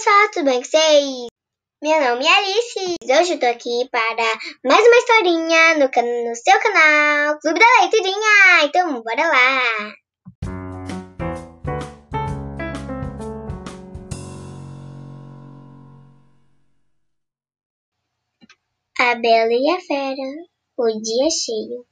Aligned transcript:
pessoal, 0.00 0.30
tudo 0.32 0.44
bem 0.46 0.62
com 0.62 0.64
vocês? 0.64 1.26
Meu 1.82 2.00
nome 2.00 2.24
é 2.24 2.38
Alice. 2.38 2.94
Hoje 3.04 3.34
eu 3.34 3.38
tô 3.38 3.44
aqui 3.44 3.86
para 3.90 4.38
mais 4.64 4.80
uma 4.80 4.96
historinha 4.96 5.78
no, 5.78 5.90
can 5.90 6.00
no 6.00 6.34
seu 6.34 6.58
canal 6.58 7.38
Clube 7.38 7.60
da 7.60 7.66
Leiturinha. 7.80 8.64
Então, 8.64 9.02
bora 9.02 9.28
lá! 9.28 9.92
A 19.00 19.14
Bela 19.16 19.52
e 19.52 19.70
a 19.70 19.80
Fera, 19.80 20.16
o 20.78 20.86
dia 21.02 21.28
cheio. 21.28 21.84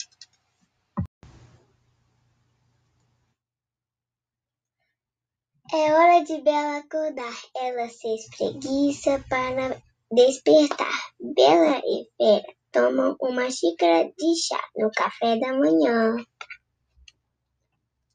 É 5.70 5.92
hora 5.92 6.24
de 6.24 6.40
Bela 6.40 6.78
acordar. 6.78 7.36
Ela 7.54 7.90
se 7.90 8.14
espreguiça 8.14 9.22
para 9.28 9.78
despertar. 10.10 11.12
Bela 11.20 11.82
e 11.84 12.09
Fera 12.16 12.54
tomam 12.72 13.14
uma 13.20 13.50
xícara 13.50 14.10
de 14.16 14.34
chá 14.34 14.59
no 14.74 14.90
café 14.90 15.38
da 15.38 15.52
manhã. 15.52 16.16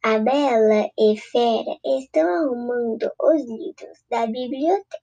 A 0.01 0.17
Bela 0.17 0.89
e 0.97 1.15
Fera 1.15 1.77
estão 1.85 2.27
arrumando 2.27 3.11
os 3.21 3.41
livros 3.43 4.03
da 4.09 4.25
biblioteca. 4.25 4.97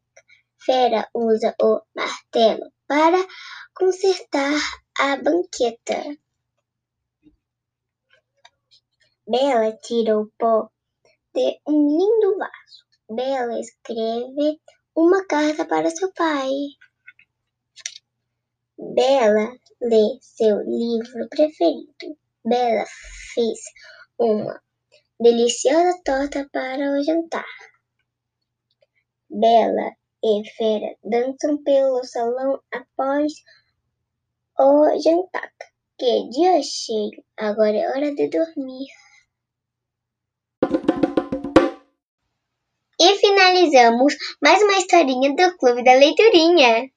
Fera 0.59 1.09
usa 1.15 1.55
o 1.63 1.81
martelo 1.95 2.73
para 2.89 3.25
consertar 3.77 4.59
a 4.99 5.17
banqueta. 5.19 6.19
Bela 9.25 9.71
tira 9.77 10.19
o 10.19 10.29
pó 10.37 10.69
de 11.35 11.61
um 11.67 11.99
lindo 11.99 12.39
vaso. 12.39 12.85
Bela 13.09 13.59
escreve 13.59 14.61
uma 14.95 15.27
carta 15.27 15.65
para 15.65 15.91
seu 15.91 16.13
pai. 16.13 16.51
Bela 18.79 19.57
lê 19.81 20.19
seu 20.21 20.61
livro 20.63 21.29
preferido. 21.29 22.19
Bela 22.45 22.85
fez 23.35 23.59
uma 24.19 24.61
deliciosa 25.21 26.01
torta 26.05 26.49
para 26.53 26.93
o 26.93 27.03
jantar. 27.03 27.45
Bela 29.29 29.93
e 30.23 30.43
Fera 30.57 30.97
dançam 31.05 31.63
pelo 31.63 32.05
salão 32.05 32.61
após 32.73 33.33
o 34.59 34.99
jantar. 34.99 35.53
Que 35.99 36.29
dia 36.31 36.63
cheio! 36.63 37.23
Agora 37.37 37.77
é 37.77 37.89
hora 37.89 38.15
de 38.15 38.29
dormir. 38.29 38.87
Finalizamos 43.31 44.17
mais 44.43 44.61
uma 44.61 44.79
historinha 44.79 45.35
do 45.35 45.57
Clube 45.57 45.85
da 45.85 45.95
Leiturinha. 45.95 46.91